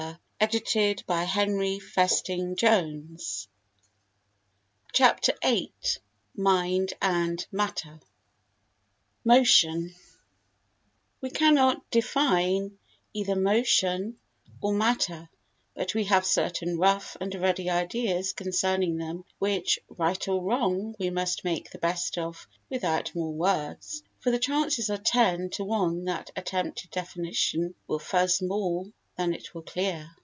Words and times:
But 0.41 0.53
Christ 0.65 0.75
is 0.75 1.03
a 1.07 1.47
more 1.47 1.55
living 1.55 2.55
kind 2.55 2.57
of 2.65 3.19
death 4.91 5.21
than 5.21 5.21
death 5.21 5.29
is. 5.43 5.63
VI 5.93 6.01
Mind 6.35 6.93
and 6.99 7.45
Matter 7.51 7.99
Motion 9.23 9.93
WE 11.21 11.29
cannot 11.29 11.87
define 11.91 12.79
either 13.13 13.35
motion 13.35 14.17
or 14.61 14.73
matter, 14.73 15.29
but 15.75 15.93
we 15.93 16.05
have 16.05 16.25
certain 16.25 16.79
rough 16.79 17.15
and 17.21 17.35
ready 17.35 17.69
ideas 17.69 18.33
concerning 18.33 18.97
them 18.97 19.23
which, 19.37 19.77
right 19.89 20.27
or 20.27 20.41
wrong, 20.41 20.95
we 20.97 21.11
must 21.11 21.43
make 21.43 21.69
the 21.69 21.77
best 21.77 22.17
of 22.17 22.47
without 22.67 23.13
more 23.13 23.31
words, 23.31 24.01
for 24.19 24.31
the 24.31 24.39
chances 24.39 24.89
are 24.89 24.97
ten 24.97 25.51
to 25.51 25.63
one 25.63 26.05
that 26.05 26.31
attempted 26.35 26.89
definition 26.89 27.75
will 27.85 27.99
fuzz 27.99 28.41
more 28.41 28.85
than 29.17 29.33
it 29.35 29.53
will 29.53 29.61
clear. 29.61 30.09